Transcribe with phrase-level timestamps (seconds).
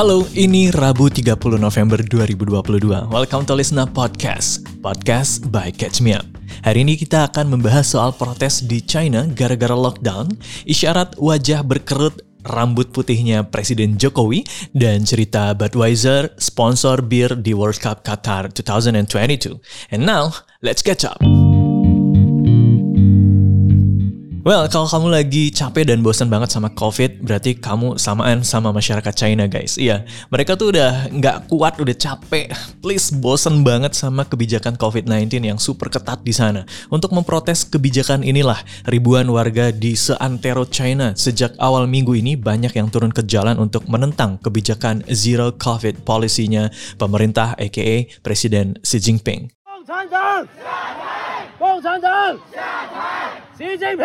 [0.00, 3.12] Halo, ini Rabu 30 November 2022.
[3.12, 6.24] Welcome to Listener Podcast, podcast by Catch Me Up.
[6.64, 10.32] Hari ini kita akan membahas soal protes di China gara-gara lockdown,
[10.64, 12.16] isyarat wajah berkerut
[12.48, 14.40] rambut putihnya Presiden Jokowi,
[14.72, 19.60] dan cerita Budweiser, sponsor bir di World Cup Qatar 2022.
[19.92, 20.32] And now,
[20.64, 21.20] let's catch up.
[24.40, 29.12] Well, kalau kamu lagi capek dan bosan banget sama COVID, berarti kamu samaan sama masyarakat
[29.12, 29.76] China, guys.
[29.76, 32.48] Iya, mereka tuh udah nggak kuat, udah capek,
[32.80, 36.64] please bosan banget sama kebijakan COVID-19 yang super ketat di sana.
[36.88, 38.56] Untuk memprotes kebijakan inilah,
[38.88, 43.84] ribuan warga di seantero China sejak awal minggu ini banyak yang turun ke jalan untuk
[43.92, 49.52] menentang kebijakan zero COVID policy-nya pemerintah aka Presiden Xi Jinping.
[51.80, 52.60] 共产党下
[52.92, 53.40] 台！
[53.56, 54.04] 习近平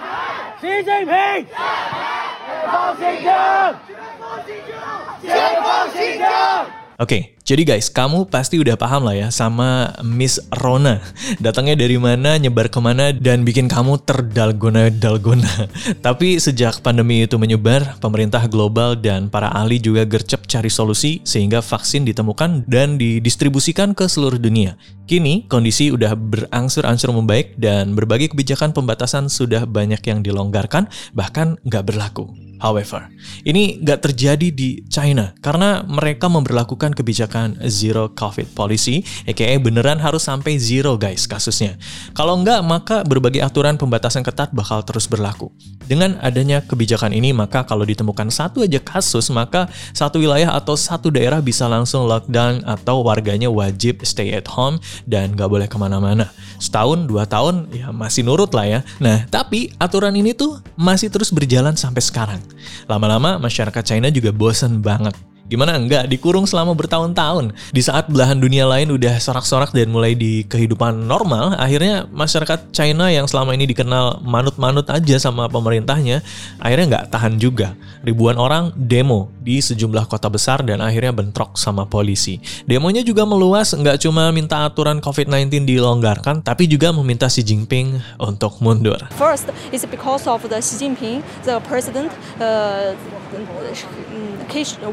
[0.00, 0.56] 台！
[0.62, 1.54] 习近平下
[1.90, 2.00] 台！
[2.46, 3.74] 解放新疆！
[3.84, 4.72] 解放新疆！
[5.20, 11.00] 解放新疆！Oke, jadi guys, kamu pasti udah paham lah ya sama Miss Rona.
[11.40, 15.66] Datangnya dari mana, nyebar ke mana, dan bikin kamu terdalgona-dalgona.
[16.06, 21.64] Tapi sejak pandemi itu menyebar, pemerintah global dan para ahli juga gercep cari solusi sehingga
[21.64, 24.76] vaksin ditemukan dan didistribusikan ke seluruh dunia.
[25.08, 31.82] Kini, kondisi udah berangsur-angsur membaik dan berbagai kebijakan pembatasan sudah banyak yang dilonggarkan, bahkan nggak
[31.88, 32.49] berlaku.
[32.60, 33.08] However,
[33.48, 40.28] ini nggak terjadi di China karena mereka memperlakukan kebijakan zero COVID policy, aka beneran harus
[40.28, 41.80] sampai zero guys kasusnya.
[42.12, 45.48] Kalau nggak, maka berbagai aturan pembatasan ketat bakal terus berlaku.
[45.90, 51.10] Dengan adanya kebijakan ini, maka kalau ditemukan satu aja kasus, maka satu wilayah atau satu
[51.10, 54.78] daerah bisa langsung lockdown atau warganya wajib stay at home
[55.10, 56.30] dan nggak boleh ke mana-mana.
[56.62, 58.80] Setahun, dua tahun, ya masih nurut lah ya.
[59.02, 62.40] Nah, tapi aturan ini tuh masih terus berjalan sampai sekarang.
[62.86, 65.18] Lama-lama masyarakat China juga bosen banget
[65.50, 67.50] Gimana enggak, dikurung selama bertahun-tahun.
[67.74, 73.10] Di saat belahan dunia lain udah sorak-sorak dan mulai di kehidupan normal, akhirnya masyarakat China
[73.10, 76.22] yang selama ini dikenal manut-manut aja sama pemerintahnya,
[76.62, 77.74] akhirnya nggak tahan juga.
[78.06, 82.38] Ribuan orang demo di sejumlah kota besar dan akhirnya bentrok sama polisi.
[82.70, 88.62] Demonya juga meluas, nggak cuma minta aturan COVID-19 dilonggarkan, tapi juga meminta Xi Jinping untuk
[88.62, 89.02] mundur.
[89.18, 92.94] First, is because of the Xi Jinping, the president, uh,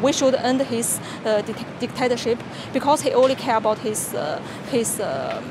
[0.01, 1.44] we should end his uh,
[1.84, 2.40] dictatorship
[2.72, 4.40] because he only care about his uh,
[4.72, 5.03] his.
[5.03, 5.44] Uh,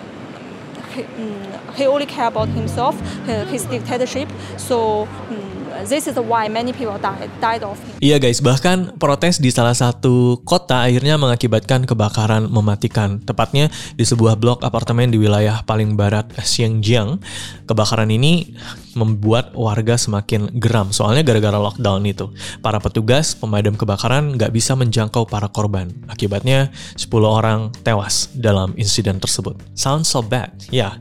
[0.96, 2.96] he, um, he only care about himself,
[3.52, 4.32] his dictatorship.
[4.56, 8.00] So um, this is why many people died, died of him.
[8.00, 13.20] Iya guys, bahkan protes di salah satu kota akhirnya mengakibatkan kebakaran mematikan.
[13.20, 17.20] Tepatnya di sebuah blok apartemen di wilayah paling barat Xinjiang.
[17.68, 18.56] Kebakaran ini
[18.96, 22.32] membuat warga semakin geram soalnya gara-gara lockdown itu.
[22.64, 25.92] Para petugas pemadam kebakaran nggak bisa menjangkau para korban.
[26.08, 29.60] Akibatnya 10 orang tewas dalam insiden tersebut.
[29.76, 30.56] Sounds so bad.
[30.72, 30.96] Ya,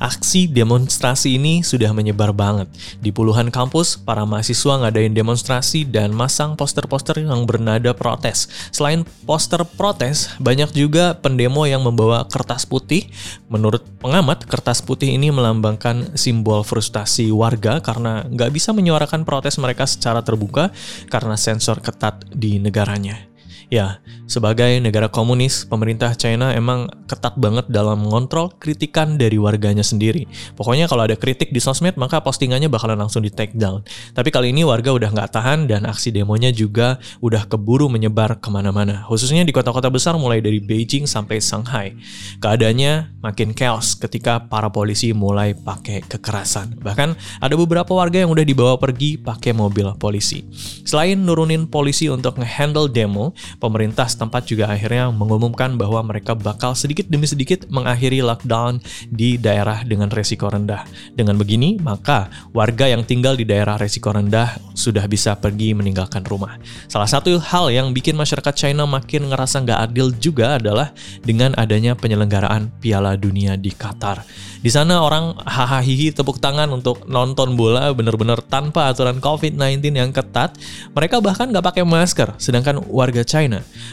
[0.00, 2.72] aksi demonstrasi ini sudah menyebar banget.
[3.04, 8.48] Di puluhan kampus, para mahasiswa ngadain demonstrasi dan masang poster-poster yang bernada protes.
[8.72, 13.12] Selain poster protes, banyak juga pendemo yang membawa kertas putih.
[13.52, 19.84] Menurut pengamat, kertas putih ini melambangkan simbol frustasi warga karena nggak bisa menyuarakan protes mereka
[19.84, 20.70] secara terbuka
[21.10, 23.33] karena sensor ketat di negaranya.
[23.72, 30.28] Ya, sebagai negara komunis, pemerintah China emang ketat banget dalam mengontrol kritikan dari warganya sendiri.
[30.56, 33.84] Pokoknya kalau ada kritik di sosmed, maka postingannya bakalan langsung di take down.
[34.12, 38.48] Tapi kali ini warga udah nggak tahan dan aksi demonya juga udah keburu menyebar ke
[38.52, 39.04] mana-mana.
[39.08, 41.96] Khususnya di kota-kota besar mulai dari Beijing sampai Shanghai.
[42.40, 46.80] Keadaannya makin chaos ketika para polisi mulai pakai kekerasan.
[46.80, 50.44] Bahkan ada beberapa warga yang udah dibawa pergi pakai mobil polisi.
[50.84, 57.06] Selain nurunin polisi untuk ngehandle demo, pemerintah setempat juga akhirnya mengumumkan bahwa mereka bakal sedikit
[57.10, 60.86] demi sedikit mengakhiri lockdown di daerah dengan resiko rendah.
[61.12, 66.56] Dengan begini, maka warga yang tinggal di daerah resiko rendah sudah bisa pergi meninggalkan rumah.
[66.88, 70.90] Salah satu hal yang bikin masyarakat China makin ngerasa nggak adil juga adalah
[71.20, 74.24] dengan adanya penyelenggaraan Piala Dunia di Qatar.
[74.64, 80.56] Di sana orang hahaha tepuk tangan untuk nonton bola bener-bener tanpa aturan COVID-19 yang ketat.
[80.96, 83.43] Mereka bahkan nggak pakai masker, sedangkan warga China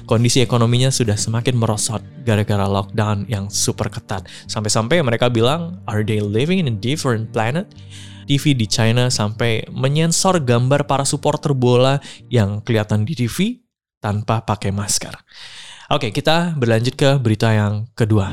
[0.08, 4.24] kondisi ekonominya sudah semakin merosot gara-gara lockdown yang super ketat.
[4.48, 7.68] Sampai-sampai mereka bilang, are they living in a different planet?
[8.30, 12.00] TV di China sampai menyensor gambar para supporter bola
[12.32, 13.60] yang kelihatan di TV
[14.00, 15.12] tanpa pakai masker.
[15.92, 18.32] Oke, kita berlanjut ke berita yang kedua.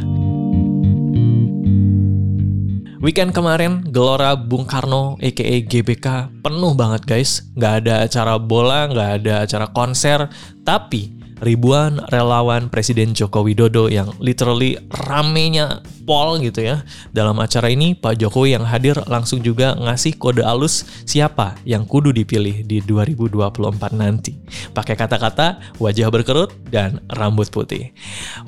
[2.98, 6.06] Weekend kemarin Gelora Bung Karno aka GBK
[6.42, 7.46] penuh banget guys.
[7.54, 10.26] Nggak ada acara bola, nggak ada acara konser,
[10.66, 14.74] tapi ribuan relawan Presiden Joko Widodo yang literally
[15.06, 16.80] ramenya pol gitu ya.
[17.12, 22.16] Dalam acara ini Pak Jokowi yang hadir langsung juga ngasih kode alus siapa yang kudu
[22.16, 24.40] dipilih di 2024 nanti.
[24.72, 27.92] Pakai kata-kata wajah berkerut dan rambut putih.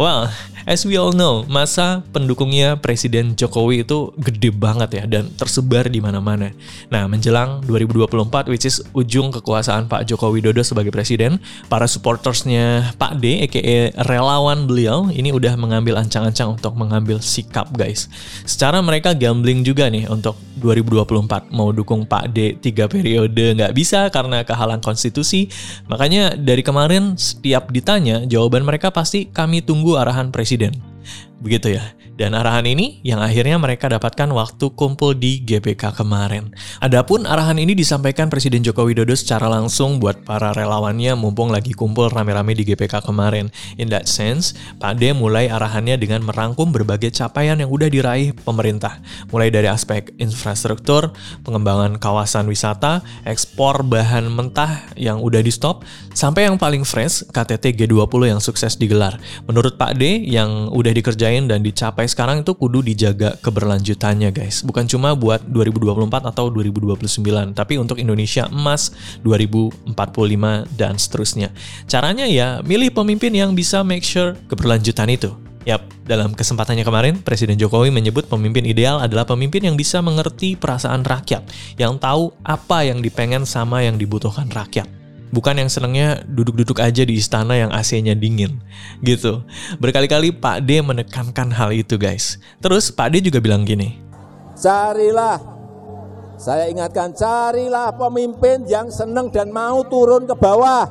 [0.01, 0.33] Well,
[0.71, 6.05] As we all know, masa pendukungnya Presiden Jokowi itu gede banget ya dan tersebar di
[6.05, 6.55] mana-mana.
[6.93, 13.19] Nah, menjelang 2024 which is ujung kekuasaan Pak Joko Widodo sebagai presiden, para supportersnya Pak
[13.19, 18.07] D aka relawan beliau ini udah mengambil ancang-ancang untuk mengambil sikap guys.
[18.47, 24.07] Secara mereka gambling juga nih untuk 2024 mau dukung Pak D tiga periode nggak bisa
[24.09, 25.51] karena kehalang konstitusi.
[25.91, 30.73] Makanya dari kemarin setiap ditanya jawaban mereka pasti kami tunggu arahan presiden.
[31.41, 31.85] Begitu ya.
[32.21, 36.53] Dan arahan ini yang akhirnya mereka dapatkan waktu kumpul di GBK kemarin.
[36.85, 42.13] Adapun arahan ini disampaikan Presiden Joko Widodo secara langsung buat para relawannya mumpung lagi kumpul
[42.13, 43.49] rame-rame di GBK kemarin.
[43.81, 49.01] In that sense, Pak D mulai arahannya dengan merangkum berbagai capaian yang udah diraih pemerintah.
[49.33, 56.53] Mulai dari aspek infrastruktur, pengembangan kawasan wisata, ekspor bahan mentah yang udah di stop, sampai
[56.53, 59.17] yang paling fresh, KTT G20 yang sukses digelar.
[59.49, 64.67] Menurut Pak D, yang udah dikerjain dan dicapai sekarang itu kudu dijaga keberlanjutannya guys.
[64.67, 68.91] Bukan cuma buat 2024 atau 2029, tapi untuk Indonesia emas
[69.23, 71.55] 2045 dan seterusnya.
[71.87, 75.31] Caranya ya milih pemimpin yang bisa make sure keberlanjutan itu.
[75.69, 81.05] Yap, dalam kesempatannya kemarin, Presiden Jokowi menyebut pemimpin ideal adalah pemimpin yang bisa mengerti perasaan
[81.05, 81.47] rakyat,
[81.77, 85.00] yang tahu apa yang dipengen sama yang dibutuhkan rakyat.
[85.31, 88.59] Bukan yang senengnya duduk-duduk aja di istana yang AC-nya dingin.
[89.03, 89.47] Gitu.
[89.79, 92.43] Berkali-kali Pak D menekankan hal itu guys.
[92.59, 93.99] Terus Pak D juga bilang gini.
[94.59, 95.41] Carilah,
[96.41, 100.89] saya ingatkan carilah pemimpin yang seneng dan mau turun ke bawah.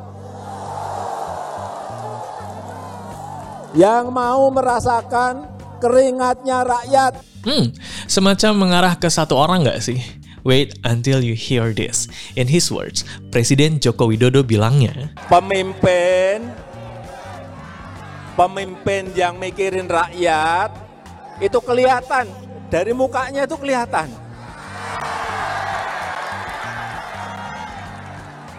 [3.74, 5.50] Yang mau merasakan
[5.82, 7.14] keringatnya rakyat.
[7.46, 7.72] Hmm,
[8.06, 10.00] semacam mengarah ke satu orang nggak sih?
[10.48, 12.08] Wait until you hear this.
[12.40, 16.48] In his words, Presiden Joko Widodo bilangnya, Pemimpin,
[18.40, 20.72] pemimpin yang mikirin rakyat,
[21.44, 22.32] itu kelihatan.
[22.72, 24.08] Dari mukanya itu kelihatan.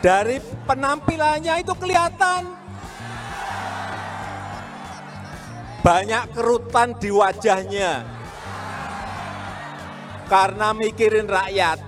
[0.00, 0.36] Dari
[0.68, 2.42] penampilannya itu kelihatan.
[5.80, 8.19] Banyak kerutan di wajahnya
[10.30, 11.82] karena mikirin rakyat.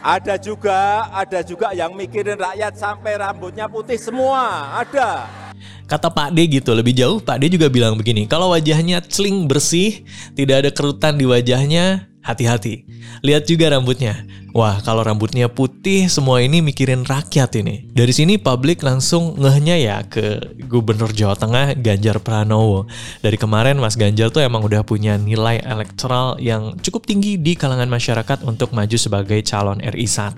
[0.00, 5.28] Ada juga, ada juga yang mikirin rakyat sampai rambutnya putih semua, ada.
[5.86, 10.02] Kata Pak D gitu, lebih jauh Pak D juga bilang begini, kalau wajahnya celing bersih,
[10.34, 12.88] tidak ada kerutan di wajahnya, hati-hati.
[13.20, 17.86] Lihat juga rambutnya, Wah, kalau rambutnya putih, semua ini mikirin rakyat ini.
[17.94, 22.90] Dari sini publik langsung ngehnya ya ke Gubernur Jawa Tengah Ganjar Pranowo.
[23.22, 27.86] Dari kemarin Mas Ganjar tuh emang udah punya nilai elektoral yang cukup tinggi di kalangan
[27.86, 30.34] masyarakat untuk maju sebagai calon RI 1.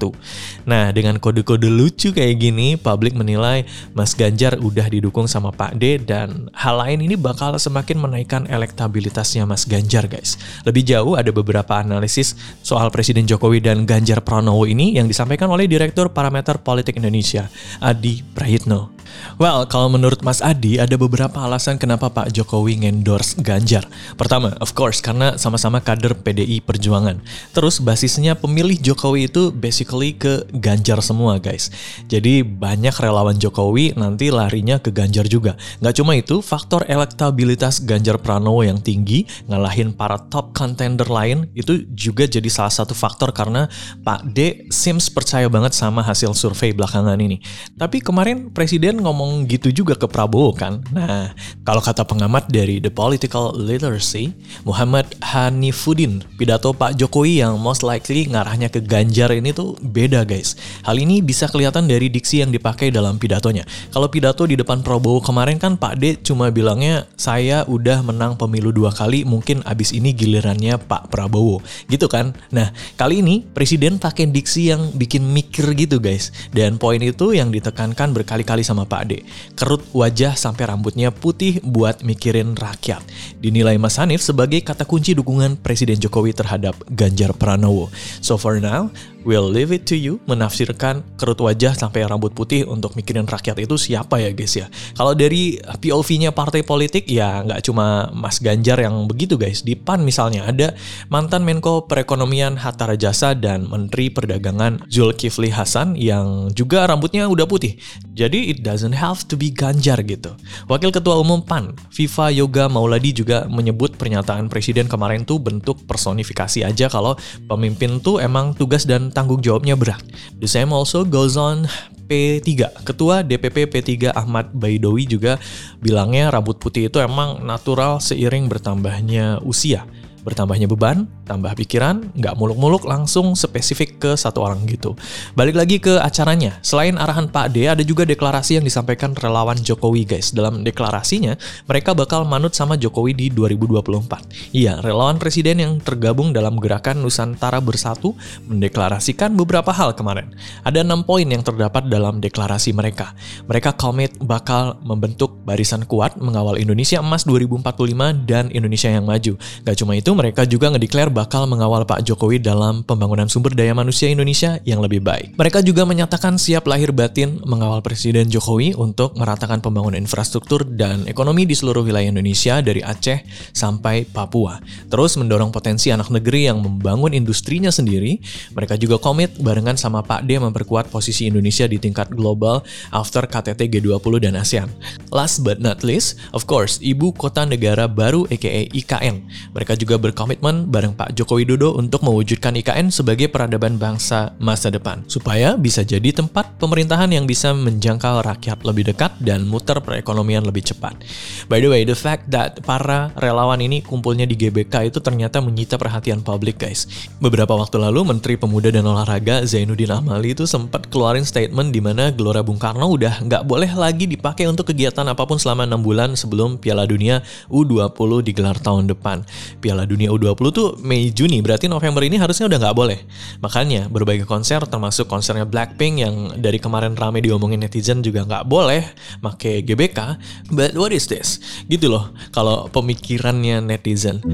[0.69, 3.65] Nah, dengan kode-kode lucu kayak gini, publik menilai
[3.97, 9.49] Mas Ganjar udah didukung sama Pak D dan hal lain ini bakal semakin menaikkan elektabilitasnya
[9.49, 10.37] Mas Ganjar, guys.
[10.69, 15.47] Lebih jauh ada beberapa analisis soal Presiden Jokowi dan Ganjar Ganjar Pranowo ini yang disampaikan
[15.47, 17.47] oleh Direktur Parameter Politik Indonesia,
[17.79, 18.91] Adi Prahitno.
[19.39, 23.87] Well, kalau menurut Mas Adi, ada beberapa alasan kenapa Pak Jokowi ngendorse Ganjar.
[24.17, 27.21] Pertama, of course, karena sama-sama kader PDI Perjuangan.
[27.53, 31.71] Terus basisnya pemilih Jokowi itu basically ke Ganjar semua, guys.
[32.09, 35.55] Jadi banyak relawan Jokowi nanti larinya ke Ganjar juga.
[35.81, 41.85] Nggak cuma itu, faktor elektabilitas Ganjar Pranowo yang tinggi, ngalahin para top contender lain, itu
[41.93, 43.69] juga jadi salah satu faktor karena
[44.01, 47.45] Pak D seems percaya banget sama hasil survei belakangan ini.
[47.77, 50.81] Tapi kemarin Presiden ngomong gitu juga ke Prabowo kan.
[50.95, 54.33] Nah, kalau kata pengamat dari The Political Literacy,
[54.63, 60.55] Muhammad Hanifuddin, pidato Pak Jokowi yang most likely ngarahnya ke Ganjar ini tuh beda guys.
[60.87, 63.67] Hal ini bisa kelihatan dari diksi yang dipakai dalam pidatonya.
[63.91, 68.71] Kalau pidato di depan Prabowo kemarin kan Pak D cuma bilangnya saya udah menang pemilu
[68.71, 71.59] dua kali, mungkin abis ini gilirannya Pak Prabowo.
[71.91, 72.31] Gitu kan?
[72.55, 76.31] Nah, kali ini Presiden pakai diksi yang bikin mikir gitu guys.
[76.55, 79.27] Dan poin itu yang ditekankan berkali-kali sama Pak D.
[79.59, 83.03] Kerut wajah sampai rambutnya putih buat mikirin rakyat.
[83.43, 87.91] Dinilai Mas Hanif sebagai kata kunci dukungan Presiden Jokowi terhadap Ganjar Pranowo.
[88.23, 92.99] So for now, We'll leave it to you menafsirkan kerut wajah sampai rambut putih untuk
[92.99, 94.67] mikirin rakyat itu siapa ya guys ya.
[94.99, 99.63] Kalau dari POV-nya partai politik ya nggak cuma Mas Ganjar yang begitu guys.
[99.63, 100.75] Di PAN misalnya ada
[101.07, 107.79] mantan Menko Perekonomian Hatta Rajasa dan Menteri Perdagangan Zulkifli Hasan yang juga rambutnya udah putih.
[108.13, 110.35] Jadi it doesn't have to be Ganjar gitu.
[110.67, 116.67] Wakil Ketua Umum PAN, Viva Yoga Mauladi juga menyebut pernyataan Presiden kemarin tuh bentuk personifikasi
[116.67, 117.15] aja kalau
[117.47, 120.01] pemimpin tuh emang tugas dan tanggung jawabnya berat.
[120.41, 121.69] The same also goes on
[122.11, 122.83] P3.
[122.83, 125.39] Ketua DPP P3 Ahmad Baidowi juga
[125.79, 129.87] bilangnya rambut putih itu emang natural seiring bertambahnya usia
[130.23, 134.95] bertambahnya beban, tambah pikiran, nggak muluk-muluk langsung spesifik ke satu orang gitu.
[135.35, 140.07] Balik lagi ke acaranya, selain arahan Pak D, ada juga deklarasi yang disampaikan relawan Jokowi
[140.07, 140.31] guys.
[140.31, 141.35] Dalam deklarasinya,
[141.67, 144.55] mereka bakal manut sama Jokowi di 2024.
[144.55, 148.15] Iya, relawan presiden yang tergabung dalam gerakan Nusantara Bersatu
[148.47, 150.31] mendeklarasikan beberapa hal kemarin.
[150.63, 153.13] Ada enam poin yang terdapat dalam deklarasi mereka.
[153.51, 159.35] Mereka komit bakal membentuk barisan kuat mengawal Indonesia emas 2045 dan Indonesia yang maju.
[159.67, 164.13] Gak cuma itu, mereka juga ngedeklar bakal mengawal Pak Jokowi dalam pembangunan sumber daya manusia
[164.13, 165.35] Indonesia yang lebih baik.
[165.35, 171.49] Mereka juga menyatakan siap lahir batin mengawal Presiden Jokowi untuk meratakan pembangunan infrastruktur dan ekonomi
[171.49, 173.25] di seluruh wilayah Indonesia dari Aceh
[173.57, 174.61] sampai Papua.
[174.93, 178.21] Terus mendorong potensi anak negeri yang membangun industrinya sendiri.
[178.53, 182.61] Mereka juga komit barengan sama Pak D memperkuat posisi Indonesia di tingkat global
[182.93, 184.69] after KTT G20 dan ASEAN.
[185.09, 189.25] Last but not least, of course, ibu kota negara baru aka IKN.
[189.55, 195.07] Mereka juga berkomitmen bareng Pak Joko Widodo untuk mewujudkan IKN sebagai peradaban bangsa masa depan,
[195.07, 200.67] supaya bisa jadi tempat pemerintahan yang bisa menjangkau rakyat lebih dekat dan muter perekonomian lebih
[200.67, 200.99] cepat.
[201.47, 205.79] By the way, the fact that para relawan ini kumpulnya di GBK itu ternyata menyita
[205.79, 206.91] perhatian publik guys.
[207.23, 212.11] Beberapa waktu lalu Menteri Pemuda dan Olahraga Zainuddin Amali itu sempat keluarin statement di mana
[212.11, 216.09] Gelora Bung Karno udah nggak boleh lagi dipakai untuk kegiatan apa pun selama 6 bulan
[216.17, 217.21] sebelum Piala Dunia
[217.53, 219.23] U20 digelar tahun depan.
[219.61, 222.99] Piala Dunia U20 tuh Mei Juni, berarti November ini harusnya udah nggak boleh.
[223.45, 228.81] Makanya berbagai konser termasuk konsernya Blackpink yang dari kemarin rame diomongin netizen juga nggak boleh
[229.21, 230.17] make GBK.
[230.49, 231.45] But what is this?
[231.69, 234.25] Gitu loh kalau pemikirannya netizen.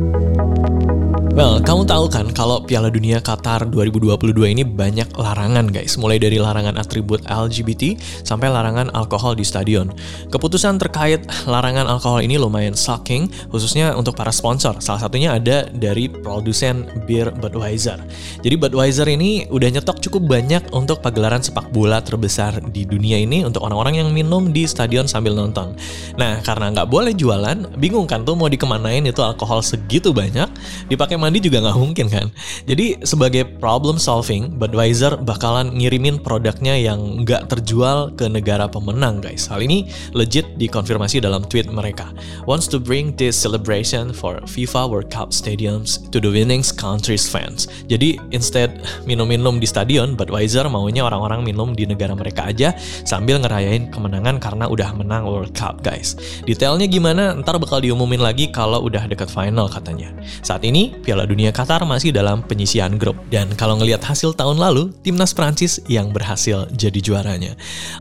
[1.38, 6.34] Well, kamu tahu kan kalau Piala Dunia Qatar 2022 ini banyak larangan guys, mulai dari
[6.34, 7.94] larangan atribut LGBT
[8.26, 9.86] sampai larangan alkohol di stadion.
[10.34, 14.82] Keputusan terkait larangan alkohol ini lumayan shocking, khususnya untuk para sponsor.
[14.82, 17.96] Salah satunya ada dari produsen bir Budweiser.
[18.44, 23.48] Jadi Budweiser ini udah nyetok cukup banyak untuk pagelaran sepak bola terbesar di dunia ini
[23.48, 25.72] untuk orang-orang yang minum di stadion sambil nonton.
[26.20, 30.52] Nah, karena nggak boleh jualan, bingung kan tuh mau dikemanain itu alkohol segitu banyak,
[30.92, 32.26] dipakai mandi juga nggak mungkin kan.
[32.68, 39.48] Jadi sebagai problem solving, Budweiser bakalan ngirimin produknya yang nggak terjual ke negara pemenang guys.
[39.48, 42.12] Hal ini legit dikonfirmasi dalam tweet mereka.
[42.44, 47.70] Wants to bring this celebration for FIFA World Cup stadiums to the winning country's fans.
[47.86, 52.74] Jadi instead minum-minum di stadion, Budweiser maunya orang-orang minum di negara mereka aja
[53.06, 56.18] sambil ngerayain kemenangan karena udah menang World Cup guys.
[56.42, 60.10] Detailnya gimana ntar bakal diumumin lagi kalau udah deket final katanya.
[60.42, 63.14] Saat ini Piala Dunia Qatar masih dalam penyisian grup.
[63.30, 67.52] Dan kalau ngelihat hasil tahun lalu, timnas Prancis yang berhasil jadi juaranya.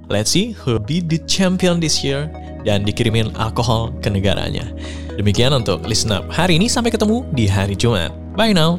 [0.10, 2.32] Let's see who be the champion this year
[2.66, 4.66] dan dikirimin alkohol ke negaranya.
[5.18, 8.14] Demikian untuk Listen Up hari ini sampai ketemu di hari Jumat.
[8.38, 8.78] Bye now.